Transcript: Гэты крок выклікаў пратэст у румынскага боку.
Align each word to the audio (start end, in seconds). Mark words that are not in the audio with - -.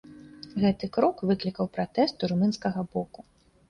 Гэты 0.63 0.89
крок 0.95 1.23
выклікаў 1.33 1.71
пратэст 1.79 2.15
у 2.29 2.35
румынскага 2.35 2.91
боку. 2.95 3.33